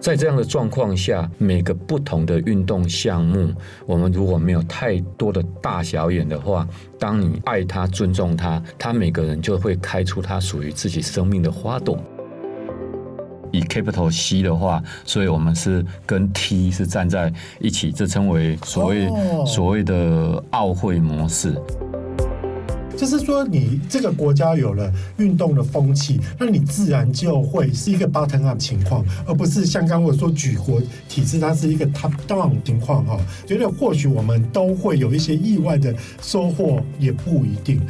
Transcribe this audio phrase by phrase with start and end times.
[0.00, 3.52] 在这样的状况下，每个不同的运动项目，
[3.86, 6.66] 我们如果没有太多的大小眼的话，
[6.98, 11.96] 当你爱他、尊重他，他每个人就会开出他属于自己生命的花朵。
[13.52, 19.46] 以 Capital C 的话，所以我们是跟 T 是站在一起，这称为所谓、oh.
[19.46, 21.54] 所谓的奥会模式。
[22.96, 33.18] 就是说，你这个国家有了运动的风气，那你自然就会是一个 bottom up 情况，而不是像刚我说举国体制，它是一个 top down 情况哈。
[33.46, 37.80] 觉得或许我们都会有一些意外的收获，也不一定。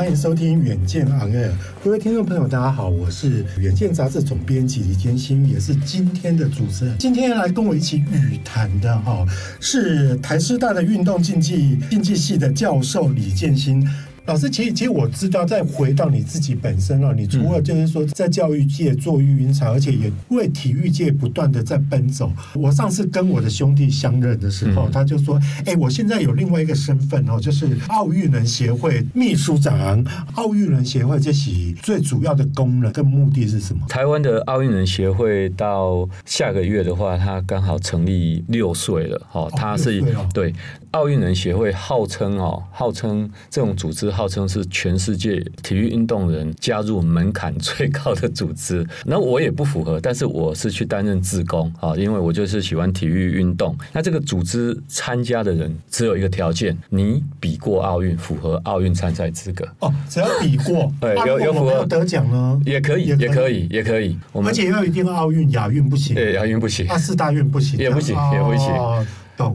[0.00, 1.48] 欢迎收听《远见 On Air》，
[1.84, 6.96] 各位听众朋友，大家好，我是《远见》杂志总编辑李建新，也是今天的主持人。
[6.98, 9.26] 今天来跟我一起语谈的哈，
[9.60, 13.86] 是台师大的运动竞技竞技系的教授李建新。
[14.30, 22.32] 老师，其实其实我知道，再回到你自己本身啊，你除了就是说在教育界做育婴场，而且也为体育界不断的在奔走。
[22.54, 30.04] 我上次跟我的兄弟相认的时候，他就说：“哎，我现在有另外一个身份哦，就是奥运人协会秘书长。
[30.36, 39.20] 奥运人协会这起最主要的功能跟目的是什么？”台湾的奥运人协会到下个月的话，他刚好成立六岁了。
[39.32, 40.00] 哦，他是
[40.32, 40.54] 对
[40.92, 44.10] 奥运人协会号称哦，号称这种组织。
[44.10, 53.76] 号称是全世界体育运动人加入门槛最高的组织，那我也不符合，但是我是去担任志工啊，因为我就是喜欢体育运动。
[53.92, 59.64] 那这个组织参加的人只有一个条件，你比过奥运，符合奥运参赛资格。
[59.78, 64.18] 哦，只要比过，对，有有符合得奖呢，也可以，也可以，也可以。
[64.44, 68.66] 而且要一定奥运、亚运不行，对，亚运不行，啊，四大运不行，也不行，也不行。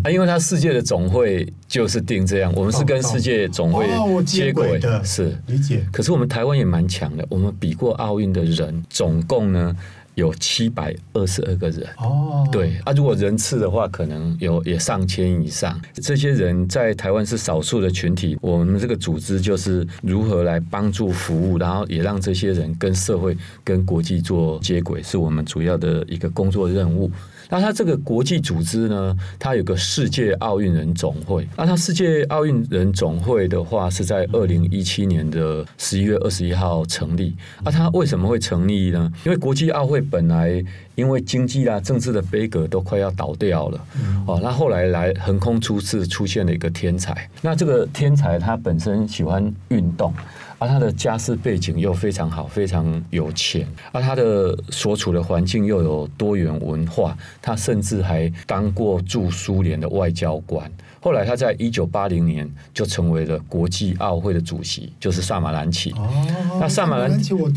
[0.03, 3.87] 啊，因为他世界的总会就是定这样，我们是跟世界总会
[4.23, 5.85] 接轨的，是理解。
[5.91, 9.75] 可是我们台湾也蛮强的，我们比过奥运的人总共呢
[10.15, 11.85] 有七百二十二个人。
[11.97, 15.79] 哦，对啊，如果人次的话，可能有也上千以上。
[15.95, 27.11] 这些人在台湾是少数的群体，我们这个组织就是如何来帮助服务，然后也让这些人跟社会、跟国际做接轨，是我们主要的一个工作任务。
[27.49, 31.47] 那它这个国际组织呢，它有个世界奥运人总会。
[31.55, 37.35] 那它世界奥运人总会的话，是在二零一七年的十一月二十一号成立。
[37.63, 39.11] 那它为什么会成立呢？
[39.25, 40.63] 因为国际奥会本来
[40.95, 43.85] 因为经济啊、政治的杯格都快要倒掉了。
[44.27, 47.29] 哦，那后来来横空出世，出现了一个天才。
[47.41, 50.13] 那这个天才他本身喜欢运动。
[50.57, 60.71] 而他的家世背景又非常好，非常有钱，而他的所处的环境又有多元文化，他甚至还当过驻苏联的外交官。
[61.01, 65.91] 后来他在一九八零年就成为了国际奥会的主席，就是萨马兰奇。
[65.91, 67.51] 哦，那萨马兰奇，我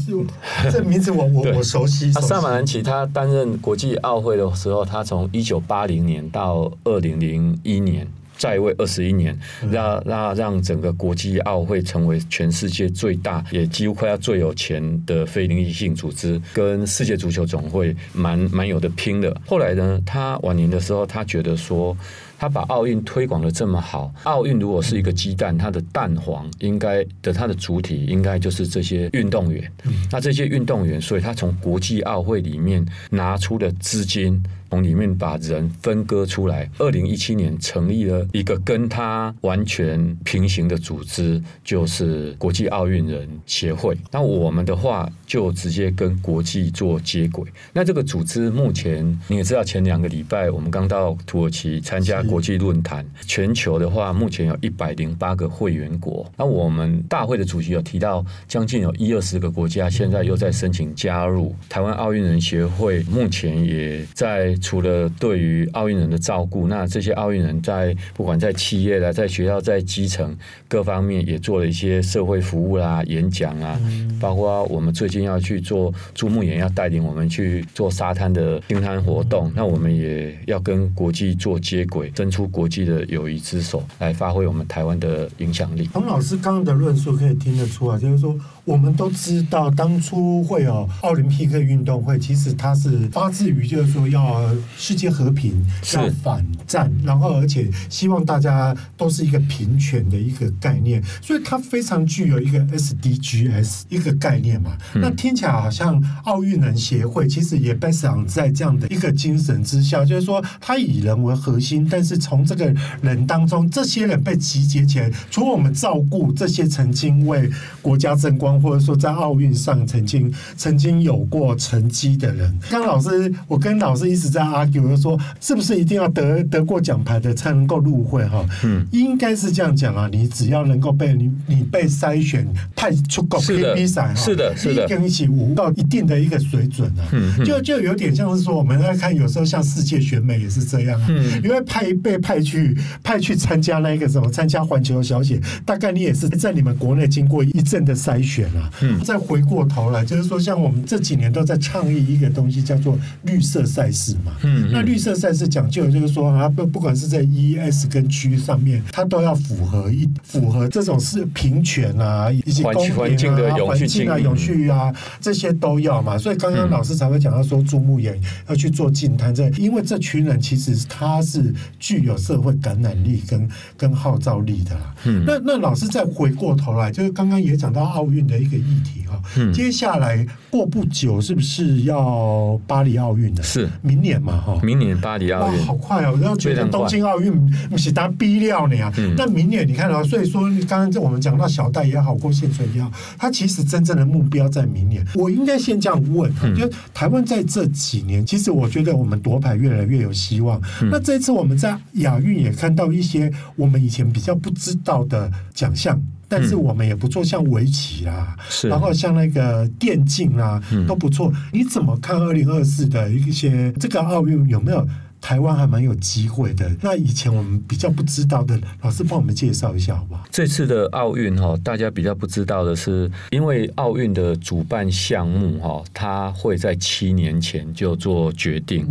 [0.70, 2.10] 这名字我 我我熟悉。
[2.14, 8.06] 那萨马兰奇他担任国际奥会的时候，他从一九八零年到二零零一年。
[8.38, 9.38] 在位二十一年，
[9.71, 19.38] 让让让整个国际奥会成为全世界最大，也几乎快要最有钱的非营利性组织，跟世界足球总会蛮蛮有的拼的。
[19.47, 21.94] 后来呢，他晚年的时候，他觉得说。
[22.41, 29.69] 他把奥运推广的这么好，奥运如果是一个鸡蛋，它的蛋黄应该的它的主体应该就是这些运动员。
[30.09, 34.41] 那这些运动员，所以他从国际奥会里面拿出的资金，
[34.71, 36.71] 从里面把人分割出来。
[36.79, 43.97] 二零一七年成立了一个跟他完全平行的组织，就是国际奥运人协会。
[44.12, 47.45] 那我们的话就直接跟国际做接轨。
[47.73, 52.23] 那这个组织目前你也知道，前两个礼拜我们刚到土耳其参加。
[52.29, 56.31] 国际论坛，全球的话，目前有一百零八个会员国。
[56.37, 63.03] 那我们大会的主席有提到，将近有一二十个国家现在又在申请加入台湾奥运人协会。
[63.05, 70.36] 目前也在除了对于奥运人的照顾，那这些奥运人在不管在企业啦、在学校、在基层
[70.69, 73.80] 各方面，也做了一些社会服务啦、演讲啊，
[74.20, 82.12] 包括我们最近要去做朱木炎要带领我们去做沙滩的清滩活动，那我们也要跟国际做接轨。
[82.16, 85.88] 伸出国际的友谊之手，来发挥我们台湾的影响力。
[85.93, 88.37] 从老师刚刚的论述可以听得出来，就是说，
[88.69, 94.44] 我们都知道，当初会有奥林匹克运动会，其实它是发自于就是说要
[94.76, 104.73] 世界和平，要反战，然后而且希望大家都是一个平权的一个概念，所以它非常具有一个 SDGs 一个概念嘛。
[104.94, 117.50] 嗯、那听起来好像奥运人协会其实也 based on 在这样的一个精神之下，就是说它以人为核心，但是是从这个人当中，这些人被集结起来，除了我们照顾这些曾经为
[117.82, 122.58] 国家争光、上，或者说在奥运上曾经曾经有过成绩的人。
[122.70, 128.25] 刚老师，我跟老师一直在 argue，说是不是一定要得得过奖牌的才能够入会？
[128.26, 130.08] 哈，嗯，应该是这样讲啊。
[130.10, 137.06] 你只要能够被你你被筛选派出国比赛，是的，是的，跟一起舞到一定的一个水准啊。
[137.12, 141.06] 嗯，就就有点像是说，我们在看，有时候像世界选美也是这样啊。
[141.11, 148.71] 嗯，因为派被派去派去参加那个什么参加环球小姐，大概你也是在你们国内经过一阵的筛选啊。
[148.81, 154.33] 嗯，再回过头来，就是说，像我们这几年都在倡议一个东西，叫做绿色赛事嘛。
[154.43, 162.95] 嗯，那绿色赛事讲究就是说啊，不不管是在 E、S 跟 G 上面，它都要符合一符合这种是平权啊，以及公平
[163.35, 166.17] 啊、环境境啊、永续啊这些都要嘛。
[166.17, 174.95] 所以刚刚老师才会讲到说，注目演要去做净滩，这因为这群人其实他是具有社会感染力跟跟号召力的啦。
[175.05, 179.20] 嗯，那那老师再回过头来，就是刚刚也讲到奥运的一个议题哈。
[179.37, 183.43] 嗯，接下来过不久是不是要巴黎奥运的？
[183.43, 184.40] 是明年嘛？
[184.40, 186.17] 哈，明年巴黎奥运，好快哦！
[186.19, 187.32] 我要觉得东京奥运
[187.69, 188.93] 不是当逼料呢呀。
[188.96, 195.05] 嗯，但明年你看啊，所以说刚刚我们讲到小戴也好，郭婞淳也好，他其实真正的目标在明年。
[195.14, 200.61] 我应该先这样问，嗯，就台湾在这几年，其实我觉得我们夺牌越来越有希望。
[200.82, 206.00] 嗯，那这次我们在亚运也看到一些我们以前比较不知道的奖项。
[206.28, 211.32] 但是我们也不做，像围棋啦，是然后像那个电竞啦，都不错。
[211.52, 214.86] 你怎么看二零二四的一些这个奥运有没有？
[215.20, 216.70] 台湾还蛮有机会的。
[216.81, 220.25] 那以前我们比较不知道的，老师帮我们介绍一下好不好？
[220.31, 228.87] 这次的奥运哈，大家比较不知道的是，因为奥运的主办项目哈，它会在七年前就做决定。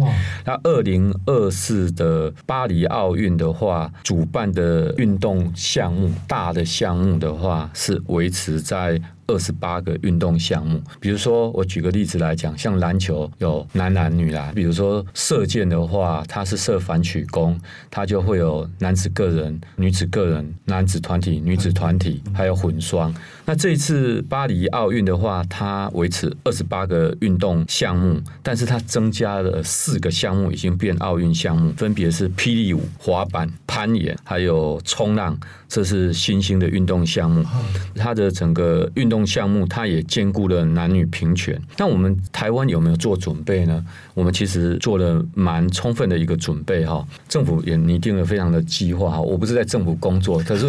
[0.46, 9.02] 那二零二四的巴黎奥运的话，主办的运动项目大的项目的话，是维持在。
[9.28, 17.60] 二十八个运动项目，比如说我举个例子来讲，像篮球有男篮、女篮，比如说射箭的话，它是射反曲弓，
[17.92, 23.14] 它就会有男子个人、女子个人、男子团体、女子团体，还有混双。
[23.50, 35.40] 那这一次巴黎奥运的话，它维持二十八个运动项目，但是它增加了四个项目，已经变奥运项目，分别是霹雳舞、滑板、攀岩，还有冲浪。
[35.70, 37.44] 这是新兴的运动项目，
[37.96, 41.62] 它的整个运动项目，它也兼顾了男女平权。
[41.78, 43.84] 那我们台湾有没有做准备呢？
[44.14, 49.20] 我们其实做了蛮充分的一个准备哈，政府也拟定了非常的计划哈。
[49.20, 50.68] 我不是在政府工作，可是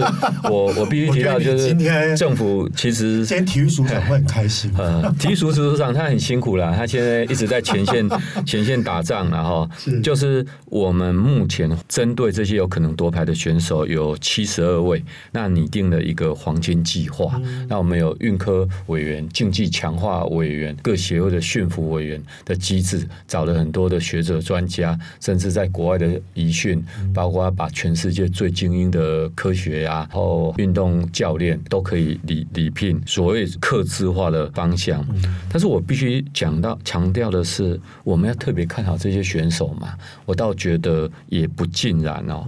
[0.50, 1.72] 我我必须提到， 就是
[2.16, 4.70] 政府其实今天体育署长会很开心。
[4.76, 8.08] 呃，体育署署长他很辛苦啦，他现在一直在前线
[8.46, 9.68] 前线打仗，然后
[10.02, 15.02] 就是我们目前针对这些有可能夺牌的选手有七十二位。
[15.32, 17.40] 那拟定了一个黄金计划。
[17.68, 26.82] 那我们有运科委员、竞技强化委员、各协会的训服委员的机制，找了很多的学者专家，甚至在国外的遗训，
[27.12, 35.05] 包括把全世界最精英的科学呀、啊，然后运动教练都可以礼礼聘，所谓客制化的方向。
[35.49, 39.94] 但是我必须讲到强调的是，我们要特别看好这些选手嘛。
[40.26, 42.44] 我倒觉得也不尽然哦。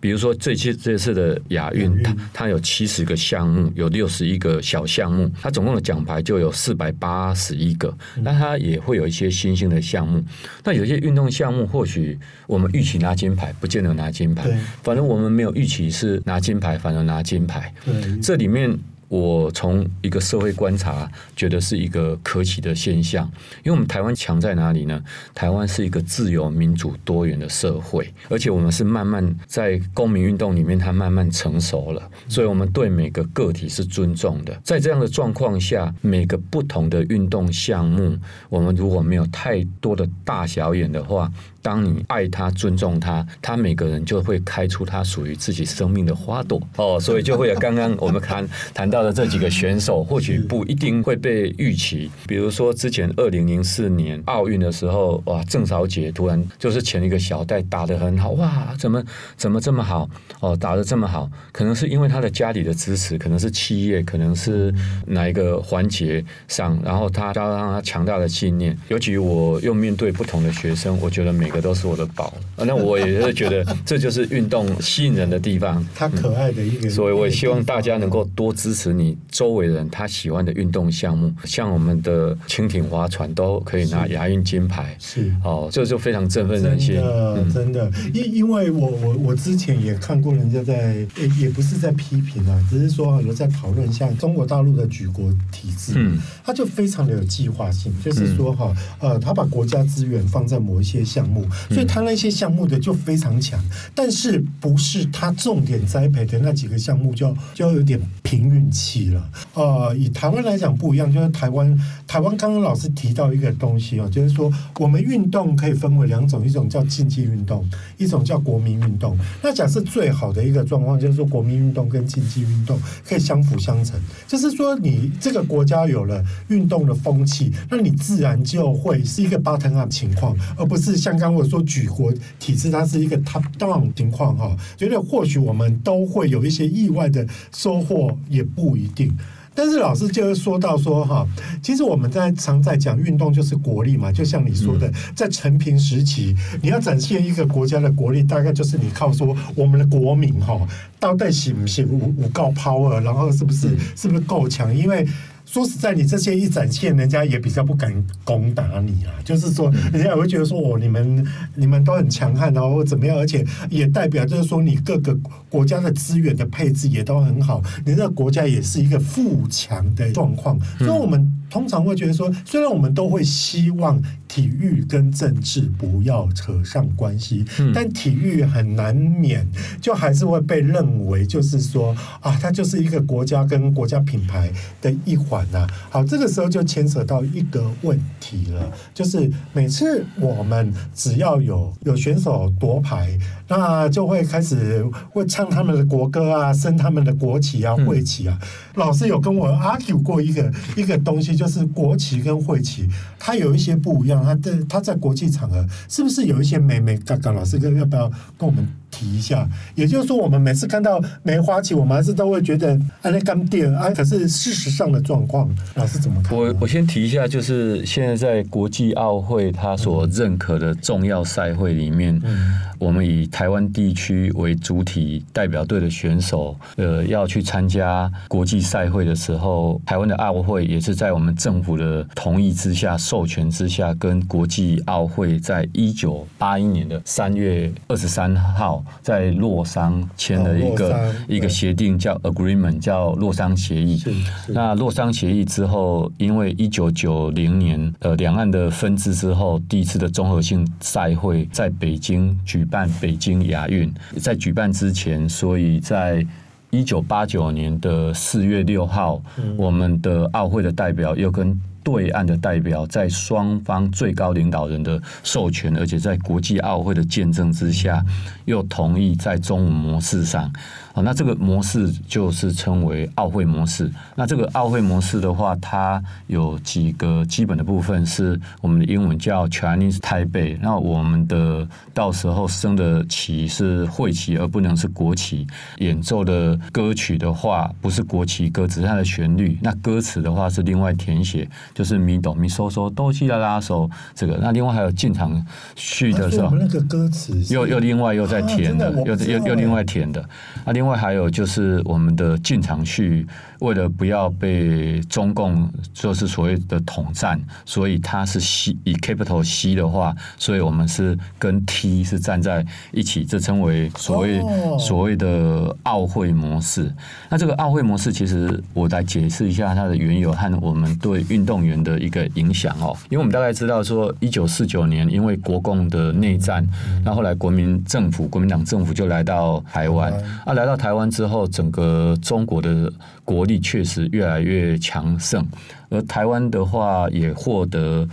[0.00, 1.92] 比如说这次这次的亚运。
[2.02, 7.94] 它它有七十个项目，有六十一个小项目，它总共的奖牌就有四百八十一个。
[8.22, 10.24] 那它也会有一些新兴的项目。
[10.64, 14.50] 那有些运动项目，或许我们预期拿金牌，不见得拿金牌。
[14.82, 17.72] 反正我们没有预期是拿金牌，反而拿金牌。
[18.20, 18.76] 这里面。
[19.12, 23.30] 我从一个社会观察，觉得是一个可喜的现象，
[23.62, 25.04] 因为我们台湾强在哪里呢？
[25.34, 34.58] 台湾是一个自由、民主、多元的社会，而且我们是慢慢在公民运动里面，它慢慢成熟了，所以我们对每个个体是尊重的。
[34.64, 38.16] 在这样的状况下，每个不同的运动项目，
[38.48, 41.30] 我们如果没有太多的大小眼的话。
[41.62, 52.10] 当你爱他、尊重他，他每个人就会开出他属于自己生命的花朵哦，所以就会有刚刚我们谈 谈到的这几个选手，或许不一定会被预期。
[52.26, 59.02] 比如说之前二零零四年奥运的时候，哇，郑少杰突然就是前一个小戴打得很好，哇，怎么
[59.36, 60.08] 怎么这么好
[60.40, 64.74] 哦，打得这么好，可能是因为他的家里的支持，可能是企业，可能是
[65.06, 68.76] 哪一个环节上，然后他加上他强大的信念。
[68.88, 85.32] 尤其我又面对不同的学生，我觉得每个都是我的宝，那我也是觉得这就是运动吸引人的地方， 他可爱的一个，所以我也希望大家能够多支持持你周围人他喜欢的运动项目，像我们的轻艇划船都可以拿亚运金牌，是。
[85.44, 86.94] 哦，这就非常振奋人心。
[86.94, 103.58] 真的，嗯、真的，因因为我我我之前也看过人家在，也也不是在批评啊，只是说有在讨论像中国大陆的举国体制，嗯，他就非常的有计划性，就是说哈，呃，他把国家资源放在某一些项目，所以他那些项目的就非常强，
[103.94, 109.30] 但是不是他重点栽培的那几个项目就就有点凭运气了。
[109.54, 117.68] 呃，以台湾来讲不一样，就是台湾台湾刚刚老师提到一个东西哦，就是说我们运动可以分为两种，一种叫竞技运动，
[117.98, 119.16] 一种叫国民运动。
[119.42, 134.54] 那假设最好的一个状况就是说国民运动跟竞技运动可以相辅相成，就是说你这个国家有了运动的风气，那你自然就会是一个 bottom up 情况，而不是像刚刚我说举国体制，它是一个 top down 情况哈。
[134.76, 139.10] 觉得或许我们都会有一些意外的收获，也不一定。
[139.54, 141.26] 但是老师就是说到说哈，
[141.62, 150.60] 其实我们在常在讲运动就是国力嘛，就像你说的，在陈平时期，你要展现一个国家的国力，大概就是你靠说我们的国民哈，
[151.00, 151.88] 到底行不是有
[152.20, 155.06] 有够 power，然后是不是是不是够强，因为。
[155.52, 157.92] 说实在，你这些一展现，人家也比较不敢
[158.24, 159.12] 攻打你啊。
[159.22, 163.18] 就是说，人家也会觉得说，哦，你们你们都很强悍，然后怎么样？
[163.18, 165.14] 而且也代表就是说，你各个
[165.50, 170.58] 国家的资源的配置也都很好，你这个国家也是一个富强的状况。
[170.78, 177.44] 所以，我们通常会觉得说，虽然我们都会希望体育跟政治不要扯上关系，
[177.74, 179.46] 但体育很难免
[179.78, 185.46] 就还是会被认为就是说啊，它就是一个国家跟国家品牌的一环。
[185.52, 193.18] 那好，这个时候就牵扯到一个问题了，就是每次我们只要有有选手夺牌，
[193.54, 198.38] 那就会开始会唱他们的国歌啊，升他们的国旗啊、会旗啊。
[198.76, 204.24] 老师有跟我 argue 过一个一个东西，就是国旗跟会旗，它有一些不一样。
[204.24, 207.30] 它在它在国际场合是不是有一些美美嘎嘎？
[207.32, 208.66] 老师跟要不要跟我们？
[208.92, 213.90] 提一下，也就是说，我们每次看到梅花旗，我们还是都会觉得啊，那干电啊。
[213.90, 216.38] 可是事实上的状况，老师怎么看？
[216.38, 238.81] 我我先提一下，就是现在在国际奥会它所认可的重要赛会里面，嗯、我们以台湾地区为主体代表队的选手，呃，要去参加国际赛会的时候，台湾的奥会也是在我们政府的同意之下、授权之下，跟国际奥会在一九八一年的三月二十三号。
[239.00, 244.02] 在洛桑签了一个一个协定，叫 agreement，叫洛桑协议。
[244.48, 253.92] 那洛桑协议之后，因为一九九零年呃两岸的分治之后，第一次的综合性赛会在北京举办北京亚运。
[254.20, 256.26] 在举办之前，所以在
[256.70, 259.22] 一九八九年的四月六号，
[259.56, 261.60] 我们的奥会的代表又跟。
[261.82, 268.04] 对岸的代表在双方最高领导人的授权，而且在国际奥会的见证之下，
[268.44, 270.50] 又同意在中文模式上。
[270.94, 273.90] 好，那这个模式就是称为奥会模式。
[274.14, 280.58] 那这个奥会模式的话，它有几个基本的部分，是我们的英文叫 Chinese Taipei。
[280.60, 285.46] 那我们的到时候升的旗是会旗，而不能是国旗。
[285.78, 289.56] 演奏的歌曲的话，不是国旗歌，只是它的旋律。
[289.62, 294.38] 那歌词的话是另外填写，就是咪哆咪嗦嗦哆西啦啦嗦这个。
[294.40, 295.44] 那另外还有进场
[295.76, 300.20] 序的时候，我们那个歌词又又另外又在填的，又又又另外填的。
[300.64, 303.26] 啊，另外还有就是我们的进场序，
[303.62, 314.42] 为了不要被中共就是所谓的统战，所以它是 C 以 capital C 的话，所以我们是跟 T 是站在一起，这称为所谓
[314.78, 316.92] 所谓的奥会模式。
[317.28, 322.96] 那这个奥会模式，其实我来解释一下它的缘由和我们对运动员的一个影响哦。
[323.10, 326.66] 因为我们大概知道说，一九四九年因为国共的内战，
[327.04, 330.12] 那后来国民政府国民党政府就来到台湾
[330.44, 332.92] 啊，来到台湾之后，整个中国的
[333.24, 335.46] 国力确实越来越强盛，
[335.88, 338.06] 而台湾的话也获得，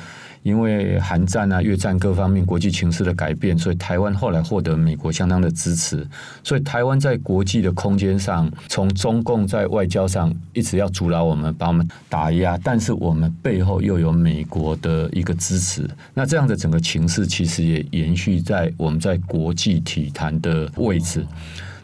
[0.44, 6.08] 因为韩战啊、越战各方面国际情势的改变，所以台湾后来获得美国相当的支持，
[6.44, 21.26] 所以台湾在国际的空间上，从中共在外交上一直要阻挠我们，把我们打压，但是我们背后又有美国的一个支持，那这样的整个情势其实也延续在我们在国际体坛的位置。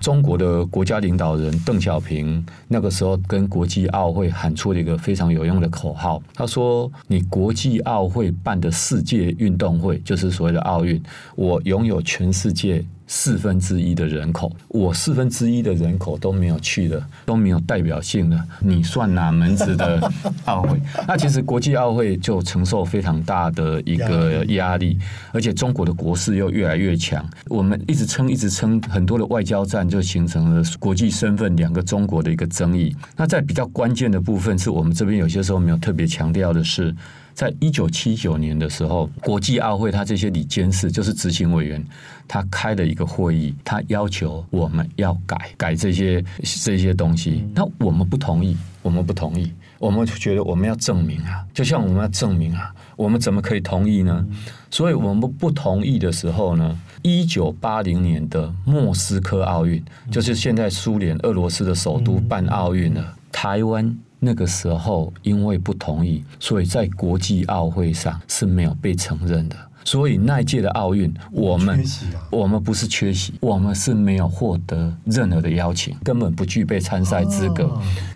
[0.06, 11.02] 中国的国家领导人邓小平那个时候跟国际奥会喊出了一个非常有用的口号，他说：“你国际奥会办的世界运动会，就是所谓的奥运，
[11.36, 20.12] 我拥有全世界四分之一的人口，我四分之一的人口都没有去的，都没有代表性的，你算哪门子的
[20.46, 20.80] 奥会？
[21.08, 24.98] 那其实国际奥会就承受非常大的一个压力，
[25.32, 32.96] 而且中国的国势又越来越强，我们一直撑，一直撑，很多的外交战就形成了国际身份两个中国的一个争议。
[33.16, 36.96] 那在比较关键的部分，是我们这边有些时候没有特别强调的是。
[37.36, 41.86] 在一九七九年的时候，国际奥会他这些理监事就是执行委员，
[42.30, 46.24] 他开了一个会议，他要求我们要改改这些
[46.63, 54.25] 这些东西，那我们不同意，我们不同意，我们就觉得我们要证明啊，就像我们要证明啊，我们怎么可以同意呢？
[54.72, 63.94] 所以我们不同意的时候呢，一九八零年的莫斯科奥运，就是现在苏联俄罗斯的首都办奥运了，台湾。
[64.25, 69.55] 那个时候，因为不同意，所以在国际奥会上是没有被承认的。
[69.86, 71.86] 所以那一届的奥运，我们
[72.32, 77.70] 我们不是缺席，我们是没有获得任何的邀请，根本不具备参赛资格。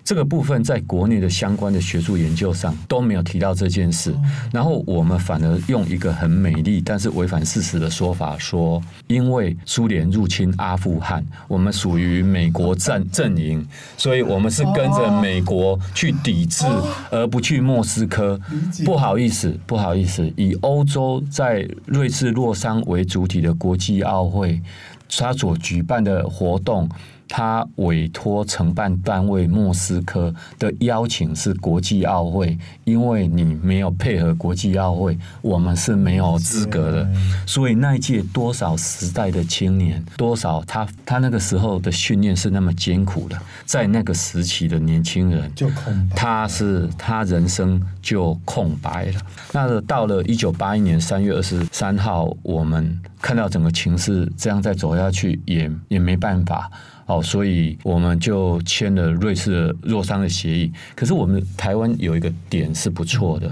[0.10, 4.12] 这个部分在国内的相关的学术研究上都没有提到这件事。
[4.52, 13.64] 然后我们反而用一个很美丽但是违反事实的说法说，因为苏联入侵阿富汗，我们属于美国阵阵营，
[13.98, 16.66] 所以我们是跟着美国去抵制，
[17.12, 18.42] 而不去莫斯科。
[18.84, 21.70] 不好意思，不好意思，以欧洲在。
[21.86, 24.60] 瑞士洛桑为主体的国际奥会，
[25.08, 26.90] 他所举办的活动。
[27.30, 37.08] 他委托承办单位莫斯科的邀请是国际奥会，因为你没有配合国际奥会，我们是没有资格的。
[37.46, 49.22] 所以那一届多少时代的青年，多少他他那个时候的训练是那么艰苦的，在那个时期的年轻人，就空白，他是他人生就空白了。
[49.54, 56.72] 那到了一九八一年三月二十三号，我们看到整个情势这样再走下去，也也没办法。
[57.10, 60.72] 哦，所以我们就签了瑞士的弱商的协议。
[60.96, 63.52] 可是我们台湾有一个点是不错的，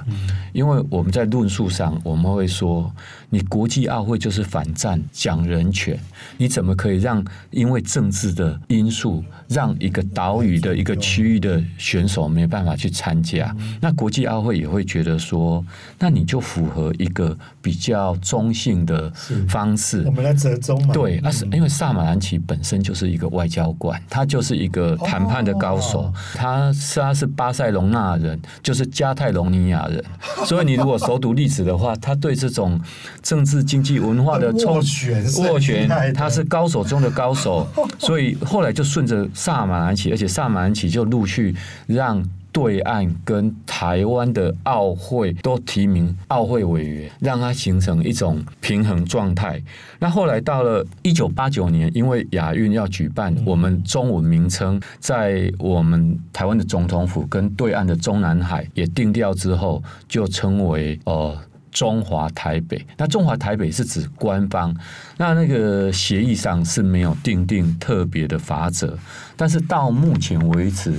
[0.54, 2.94] 因为我们在论述上我们会说，
[3.30, 6.00] 你国际奥会就是反战、讲人权，
[6.38, 13.54] 你怎么可以让因为政治的因素让一个岛屿的一个区域的选手没办法去参加？
[13.82, 15.66] 那国际奥会也会觉得说，
[15.98, 19.12] 那你就符合一个比较中性的
[19.50, 20.04] 方式。
[20.06, 20.94] 我们来折中嘛？
[20.94, 23.48] 对，那是因为萨马兰奇本身就是一个外。
[23.48, 26.14] 交官，他就是一个谈判的高手。
[26.36, 30.04] 他是他是巴塞隆纳人，就是加泰隆尼亚人。
[30.46, 32.78] 所以你如果熟读历史的话，他对这种
[33.22, 37.68] 政治、经济、文化的斡旋，斡旋，他是高手中的高手。
[38.00, 42.24] 所以后来就顺着萨马兰奇，而且萨马兰奇就陆续让。
[42.50, 49.62] 对岸跟台湾的奥会都提名奥会委员，让它形成一种平衡状态。
[50.00, 61.38] 那后来到了一九八九年，因为亚运要举办，我们中文名称在我们台湾的总统府跟对岸的中南海也定调之后，就称为呃
[61.78, 62.84] 中华台北。
[62.98, 64.76] 那中华台北是指官方，
[65.18, 68.98] 那那个协议上是没有定定特别的法则，
[69.36, 70.96] 但是到目前为止。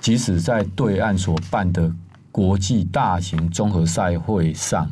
[0.00, 1.88] 即使在对岸所办的
[2.32, 4.90] 国际大型综合赛会上，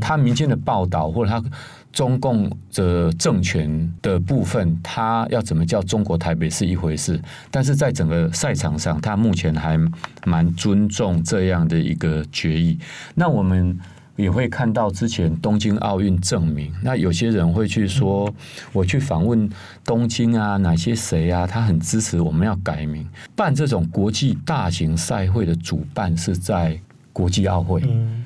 [0.00, 1.42] 他民间的报道或者他
[1.92, 9.76] 中共的政权的部分，他要怎么叫中国台北是一回事，但是在整个赛场上，他目前还
[10.24, 12.78] 蛮尊重这样的一个决议。
[13.16, 13.76] 那我们。
[14.16, 18.32] 也会看到之前东京奥运证明，那有些人会去说，
[18.72, 19.48] 我去访问
[19.84, 26.78] 东京啊，哪些谁啊，他很支持我们要改名，办这种国际大型赛会的主办是在
[27.12, 27.82] 国际奥会，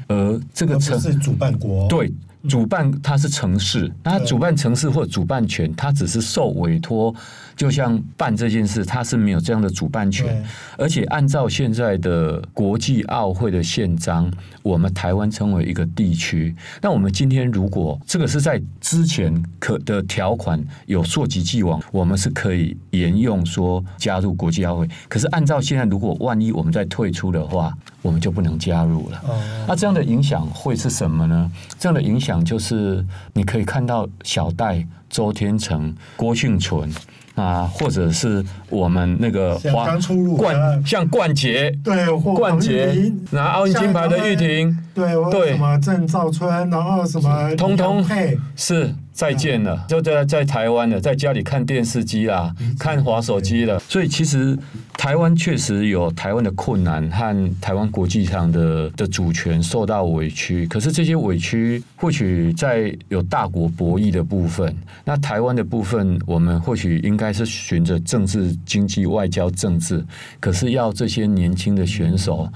[0.09, 1.88] 而这个城是主办国。
[1.88, 2.12] 对。
[2.49, 7.14] 主办它是城市，那主办城市或主办权，它只是受委托，
[7.57, 10.44] 就像办这件事，它是没有这样的主办权。
[10.79, 14.31] 而且按照现在的国际奥会的宪章，
[14.62, 16.55] 我们台湾称为一个地区。
[16.81, 24.88] 那我们今天如果这个是在之前可的条款有溯及既往，我们是可以沿用说加入国际奥会。
[25.09, 29.21] 可是按照现在，如果万一我们再退出的话，我们就不能加入了。
[29.66, 31.51] 那这样的影响会是什么呢？
[31.79, 32.42] 这样的影响。
[32.45, 36.88] 就是你可以看到小戴、周天成、郭婞淳
[37.35, 48.95] 啊，或者是我们那个刚出入冠像冠杰，对，冠杰拿奥运金牌的玉婷，对对，什么郑兆春，然后什么通通配是。
[49.16, 53.79] 再见了，就在在台湾了，在家里看电视机啦，看滑手机了。
[53.79, 54.57] 所以其实
[54.92, 60.66] 台湾确实有台湾的困难和台湾国际上的的主权受到委屈。
[60.66, 70.05] 可是这些委屈或许在有大国博弈的部分，那台湾的部分，我们或许应该是循着政治、经济、外交、政治。
[70.38, 72.46] 可是要这些年轻的选手。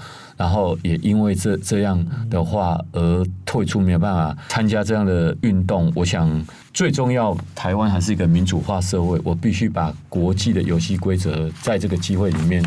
[0.41, 5.93] 然后也因为这这样的话而退出，没有办法参加这样的运动。
[5.95, 6.27] 我想
[6.73, 12.65] 最重要，台湾还是一个民主化社会，我必须把国际的游戏规则在这个机会里面，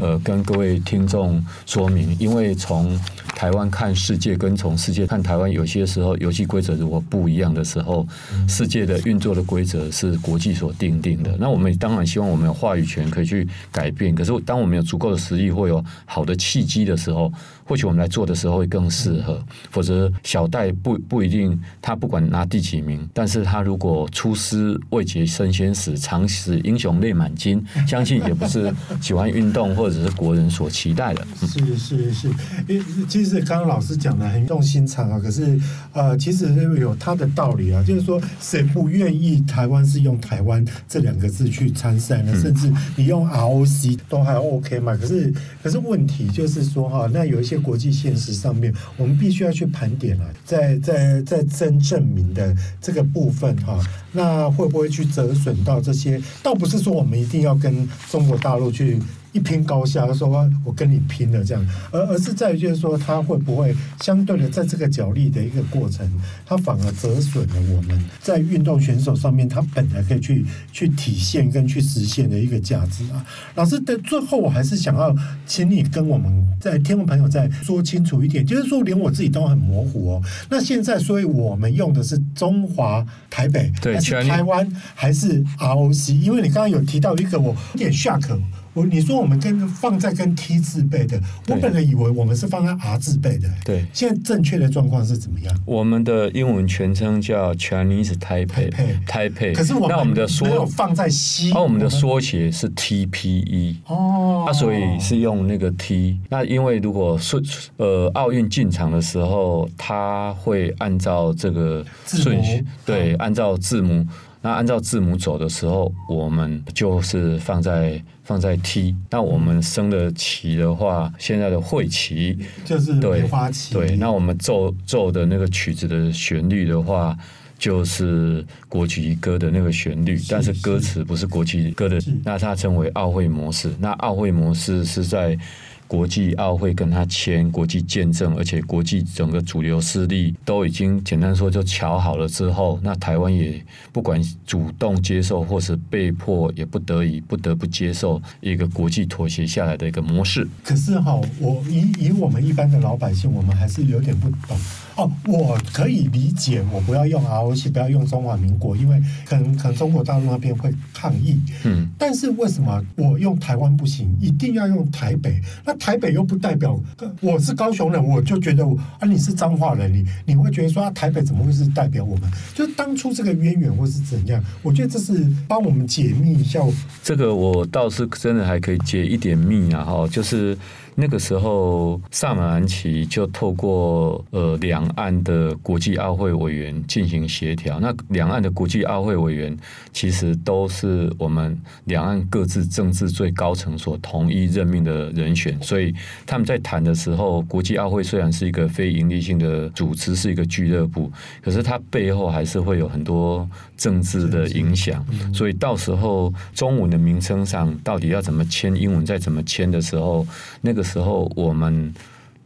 [0.00, 2.16] 呃，跟各位听众说明。
[2.18, 8.06] 因为从台湾看世界，跟从世界看台湾，有些时候游戏规则如果不一样的时候，
[8.48, 11.36] 世界的运作的规则是国际所定定的。
[11.38, 14.14] 那我们当然希望我们有话语权可以去改变。
[14.14, 17.32] 可是当我们有足够的实力，会有好的契机的时候。
[17.64, 31.26] 后，或许我们来做的时候会更适合，否则小戴不不一定，他不管拿第几名，但是他如果出师未捷身先死，常使英雄泪满襟， 相信也不是喜欢运动或者是国人所期待的。
[31.46, 32.28] 是是是，
[32.68, 35.58] 因为其实刚刚老师讲的很用心肠啊，可是
[35.92, 42.34] 呃，其实有他的道理啊，就是说谁不愿意台湾是用台湾这两个字去参赛呢？
[42.40, 44.96] 甚至你用 ROC 都还 OK 嘛？
[44.96, 47.08] 可是可是问题就是说哈。
[47.14, 53.78] 那有一些国际现实上面，我们必须要去盘点了，在在在真正证明的这个部分哈，
[54.14, 56.18] 那会不会去折损到这些？
[56.42, 58.98] 倒不是说我们一定要跟中国大陆去。
[59.34, 60.28] 一拼高下，说
[60.64, 66.08] 我跟你拼了这样，而而是在于就是说，他会不会相对的在这个角力的一个过程，
[66.46, 73.26] 他反而折损了我们在运动选手上面他本来可以去去体现跟去实现的一个价值啊。
[73.56, 75.12] 老师的最后，我还是想要
[75.44, 80.22] 请你跟我们在听众朋友再说清楚一点，就是说连我自己都很模糊哦。
[80.48, 86.12] 那现在，所以我们用的是中华台北，还是台湾，还是 ROC？
[86.12, 88.38] 因为你刚刚有提到一个，我有点 shock。
[88.74, 93.48] 我你说我们跟放在跟 T 字辈的，我本来以为我们是放在 R 字辈的。
[93.64, 95.54] 对，现在正确的状况是怎么样？
[95.64, 99.54] 我们的英文全称叫 Chinese Taipei，Taipei。
[99.54, 103.76] 可是我们的缩没有放在 C，那我们的缩写是 TPE。
[103.86, 106.18] 哦，那所以是用那个 T。
[106.28, 107.40] 那因为如果顺
[107.76, 114.04] 呃奥运进场的时候，它会按照这个顺序，对，按照字母。
[114.44, 118.94] 那按照字母走的时候，我们就是放在放在 T。
[119.08, 123.72] 那我们升的旗的话，现在的会旗就是梅花旗。
[123.72, 127.16] 对，那我们奏奏的那个曲子的旋律的话，
[127.58, 131.98] 就是国旗歌的那个旋律，但是歌词不是国旗歌的。
[132.22, 133.72] 那它称为奥会模式。
[133.78, 135.38] 那奥会模式是在。
[135.86, 150.48] 国际奥会跟他签国际见证，而且国际整个主流势力都已经简单说就瞧好了之后，那台湾也不管主动接受或是被迫，也不得已不得不接受一个国际妥协下来的一个模式。
[150.64, 154.58] 可是哈，我以以我们一般的老百姓，我们还是有点不懂。
[154.96, 161.40] 哦，我可以理解，我不要用 ROC，不要用中华民国，因为可能可能中国大陆那边会抗议。
[161.64, 165.40] 嗯，但是为什么我用台湾不行，一定要用台北？
[165.64, 166.80] 那台北又不代表
[167.20, 172.30] 我是高雄人，我就觉得我啊，你是彰化人，你你会觉得说啊，台北怎么会是代表我们？
[172.54, 174.42] 就当初这个渊源或是怎样？
[174.62, 176.60] 我觉得这是帮我们解密一下。
[177.02, 180.56] 这个我倒是真的还可以解一点密啊，哈，就是。
[180.96, 187.80] 那个时候，萨马兰奇就透过呃两岸的国际奥会委员进行协调。
[187.80, 189.56] 那两岸的国际奥会委员
[189.92, 195.92] 其实都是我们两岸各自政治最高层所同意任命的人选，所以
[196.24, 201.10] 他们在谈的时候，国际奥会虽然是一个非盈利性的组织，是一个俱乐部，
[201.42, 205.04] 可是它背后还是会有很多政治的影响。
[205.34, 210.24] 所以到时候中文的名称上到底要怎么签，英文再怎么签的时候，
[210.60, 210.83] 那个。
[210.84, 211.92] 时候，我们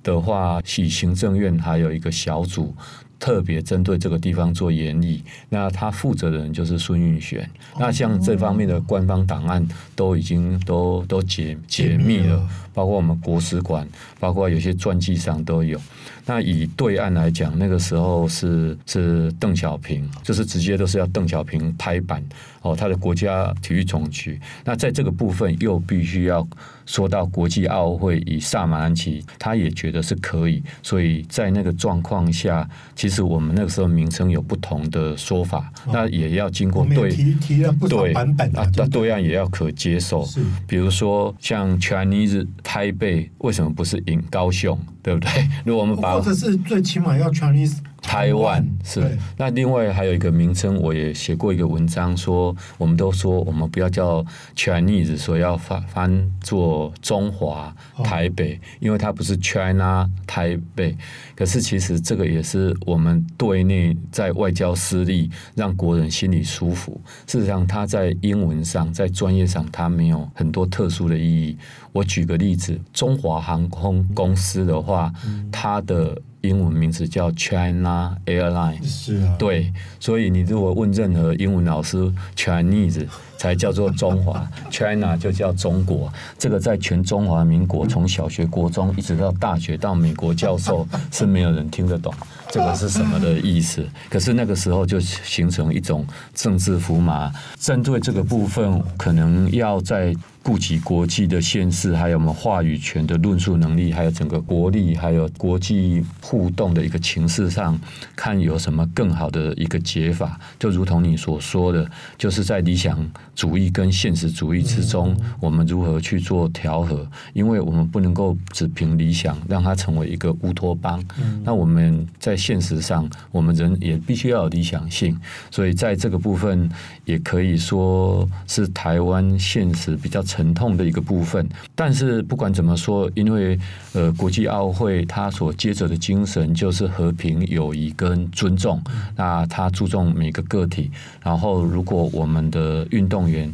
[0.02, 2.74] 的话，系行政院还有一个小组，
[3.18, 5.22] 特别针对这个地方做研议。
[5.48, 7.50] 那他负责的人就是孙运璇。
[7.78, 13.86] 那像这方面的官方档案都已经都都解解密了，包括我们国史馆，
[14.20, 15.78] 包括有些传记上都有。
[16.24, 22.22] 那以对岸来讲，那个时候是是邓小平，就是直接都是要邓小平拍板
[22.62, 24.40] 哦，他的国家体育总局。
[24.64, 26.46] 那在这个部分又必须要。
[26.88, 32.66] 说到国际奥会以萨马兰奇，他也觉得是可以，所以在那个状况下，
[32.96, 40.24] 其实我们那个时候名称有不同的说法，哦、那也要经过对提提了不同版本啊，对，对岸也要可接受。
[40.24, 45.30] 是，比如说像 Chinese 台北，为什么不是 in 高雄，对不对？
[45.66, 47.76] 如果我们把或者是最起码要 Chinese。
[48.08, 49.06] 台湾是。
[49.36, 54.24] 那另外还有一个名称，我也写过一个文章，说我们都说我们不要叫
[54.56, 60.96] Chinese，说要翻翻做中华台北，因为它不是 China 台北。
[61.36, 66.98] 可是其实这个也是我们对内在外交失利，让国人心里舒服。
[67.26, 71.58] 事实上，它在英文上，在专业上，它没有很多特殊的意义。
[71.92, 75.12] 我举个例子，中华航空公司的话，
[75.52, 86.12] 它的英文名字叫 China Airline，是啊，对，所以你如果问任何英文老师，Chinese 才叫做中华， China 就叫中国。
[86.38, 92.14] 这个在全中华民国，从小学、国中一直到大学，到美国教授， 是没有人听得懂
[92.50, 93.84] 这个是什么的意思。
[94.08, 100.14] 可是那个时候就形成一种政治符码，针对这个部分，可能要在。
[100.42, 107.78] 顾及国际的现实，还有我们话语权的论述能力，还有整个国力，还有国际互动的一个情势上，
[108.16, 110.40] 看有什么更好的一个解法。
[110.58, 112.98] 就如同你所说的，就是在理想
[113.34, 117.06] 主义跟现实主义之中，我们如何去做调和？
[117.34, 121.02] 因为我们不能够只凭理想让它成为一个乌托邦。
[121.44, 125.18] 那我们在现实上，我们人也必须要有理想性。
[125.50, 126.70] 所以在这个部分，
[127.04, 133.58] 也可以说是台湾现实比较沉痛的一个部分，但是不管怎么说，因为
[133.94, 138.78] 呃，国际奥会它所接着的精神就是和平、友谊跟尊重，
[139.16, 140.90] 那它注重每个个体。
[141.24, 143.52] 然后，如果我们的运动员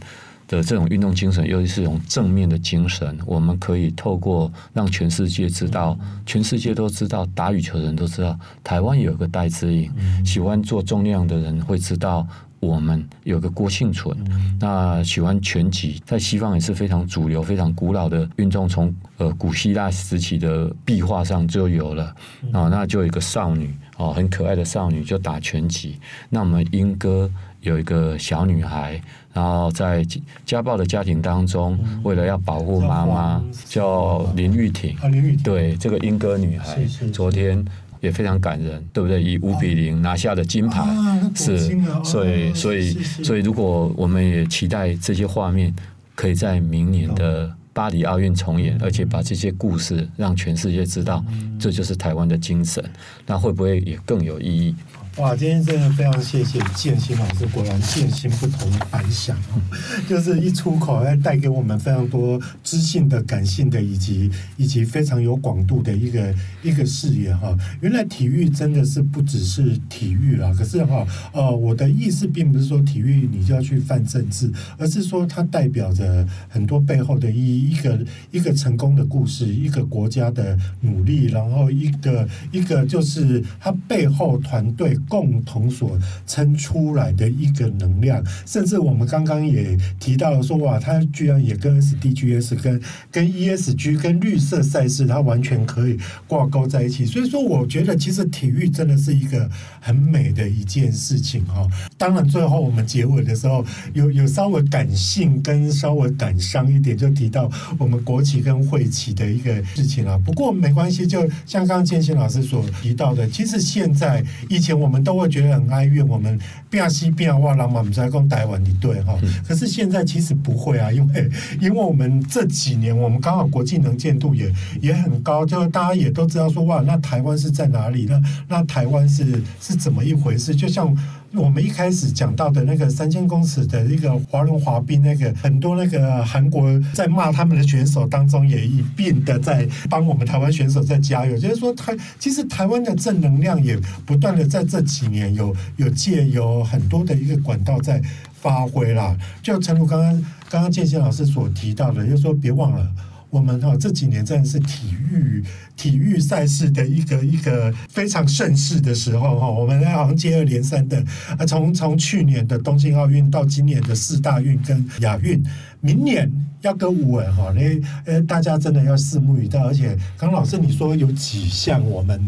[0.48, 9.88] 的这种运动精神又是一种正面的精神，我们可以透过让全世界知道，全世界都知道打羽球的人都知道，台湾有一个戴资颖，
[10.24, 12.26] 喜欢做重量的人会知道。
[12.64, 14.16] 我们有个郭庆存，
[14.58, 22.14] 那喜欢拳击，在西方也是非常主流、非常古老的运动，从呃古希腊时期的壁画上就有了
[22.52, 22.68] 啊。
[22.68, 25.98] 那就有一个少女哦，很可爱的少女就打拳击。
[26.28, 29.00] 那我们英歌有一个小女孩，
[29.32, 30.04] 然后在
[30.44, 34.96] 家暴的家庭当中，为了要保护妈妈，叫林玉婷。
[35.42, 37.64] 对，这个英歌女孩，昨天。
[38.04, 39.22] 也非常感人，对不对？
[39.22, 41.58] 以五比零拿下的金牌，啊、是，
[42.04, 42.92] 所以，所以，
[43.24, 45.74] 所以，如果我们也期待这些画面
[46.14, 51.24] 可以在明年的巴黎奥运重演，而且把这些故事让全世界知道，
[51.58, 52.84] 这就是台湾的精神，
[53.26, 54.74] 那会不会也更有意义？
[55.18, 59.62] 哇，今天真的非常谢谢建新老师，果然建新不同凡响哦，
[60.10, 67.56] 就是一出口要带给我们非常多知性的、感性的，以及以及非常有广度的一个一个视野哈。
[67.80, 84.98] 原来体育真的是不只是体育啦，可是哈，呃，我的意思并不是说体育你就要去犯政治，而是说它代表着很多背后的意义，一个一个成功的故事，一个国家的努力，然后一个一个就是它背后团队。
[85.08, 97.04] 共同所撑出来的一个能量，甚至我们刚刚也提到了说，哇，它居然也跟 SDGs、跟跟 ESG、跟绿色赛事，它完全可以挂钩在一起。
[97.04, 99.48] 所以说，我觉得其实体育真的是一个
[99.80, 101.68] 很美的一件事情哈。
[101.98, 110.18] 当然，最后我们结尾的时候，有有稍微感性跟稍微感伤一点，就提到我们国旗跟会旗的一个事情啊。
[110.24, 114.93] 不过没关系，就像刚刚建新老师所提到的，其实现在以前我们。
[114.94, 116.38] 我们都会觉得很哀怨，我们
[116.70, 119.18] 变西变哇，然后我们在讲台湾一对哈。
[119.44, 121.28] 可是现在其实不会啊，因为
[121.60, 124.48] 因为我们这几年我们刚好国际能见度也
[124.80, 128.06] 也很高，就大家也都知道说哇，那台湾是在哪里？
[128.08, 130.54] 那那台湾是是怎么一回事？
[130.54, 130.96] 就像。
[131.36, 141.36] 我们一开始讲到的那个三千公尺的一个滑轮滑冰，那个很多那个韩国在骂他们的选手当中，也一并的在帮我们台湾选手在加油。
[141.36, 148.00] 就是说，台其实台湾的正能量也不断的在这几年有有借有很多的一个管道在
[148.40, 149.16] 发挥啦。
[149.42, 150.12] 就诚如刚刚
[150.48, 152.88] 刚刚建新老师所提到的，就是说别忘了。
[153.34, 155.42] 我们哈这几年真的是体育
[155.74, 161.04] 体育赛事的一个一个非常盛世的时候哈，我们好像接二连三的
[161.36, 165.42] 啊，从从去年的东京奥运到今年的四大运跟亚运，
[165.80, 172.24] 明年要跟五文哈，那呃大家真的要拭目以待，而且刚老师你说有几项我们。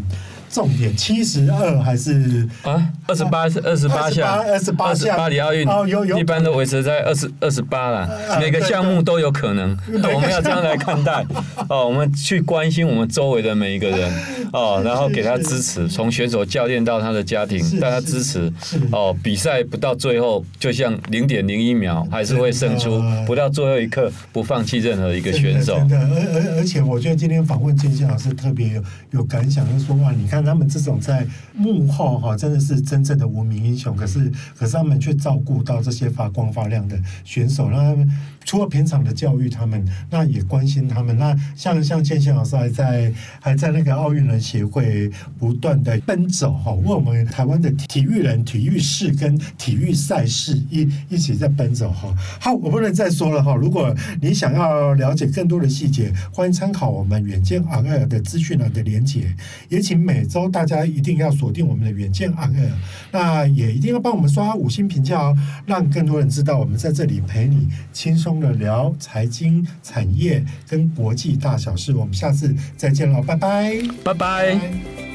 [0.49, 2.83] 重点七十二还是啊？
[3.07, 5.17] 二十八是二十八项，二十八项。
[5.17, 8.09] 巴黎奥运哦，有有，一般都维持在二十二十八了。
[8.39, 11.25] 每个项目都有可能，我们要这样来看待
[11.69, 11.87] 哦。
[11.87, 14.11] 我们去关心我们周围的每一个人
[14.53, 18.51] 哦，然后给他支持，从选手、教练到他的家庭，大家支持
[18.91, 19.15] 哦。
[19.21, 23.03] 比赛不到最后，就像零点零一秒，还是会胜出。
[23.25, 25.77] 不到最后一刻，不放弃任何一个选手。
[25.79, 30.36] 真的，而而而且，我觉得今天访问建新老师特别有有感想，就是说哇，你看。
[30.37, 33.95] 看他们这种在幕后哈，真的是真正的无名英雄。
[33.95, 38.07] 可是，可是他们却照顾到这些发光发亮的选手，让他们
[38.45, 41.17] 除了平常的教育他们，那也关心他们。
[41.17, 52.13] 那像像建宪老师还在还在那个奥运人协会不断的奔走哈，为我们台湾的体育人、体育事跟体育赛事一一起在奔走哈。
[52.39, 53.55] 好，我不能再说了哈。
[53.55, 59.35] 如果你想要了解更多的细节，欢迎参考我们远见 on air 的资讯栏的连接。
[59.69, 62.71] 也请每周大家一定要锁定我们的远见 on air，
[63.11, 71.93] 那也一定要帮我们刷五星评价哦，让更多人知道我们在这里陪你轻松的聊财经、产业跟国际大小事。
[71.93, 75.06] 我们下次再见了，拜拜，拜拜。